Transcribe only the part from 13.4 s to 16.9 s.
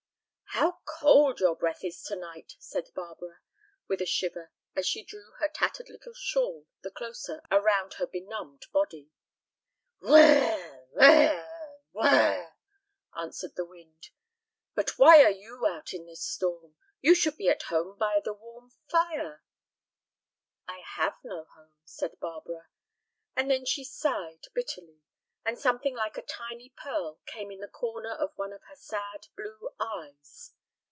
the wind; "but why are you out in this storm?